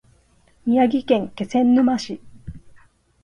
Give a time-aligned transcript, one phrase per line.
[0.65, 2.19] 宮城県気仙沼市